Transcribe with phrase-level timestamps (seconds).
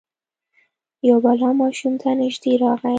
[1.07, 2.89] یو بلا ماشوم ته نژدې راغی.